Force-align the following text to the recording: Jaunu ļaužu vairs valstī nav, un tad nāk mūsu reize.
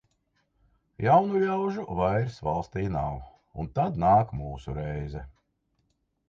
Jaunu 1.07 1.41
ļaužu 1.43 1.83
vairs 1.99 2.39
valstī 2.47 2.87
nav, 2.97 3.21
un 3.65 3.69
tad 3.77 4.01
nāk 4.07 4.33
mūsu 4.41 4.77
reize. 4.81 5.25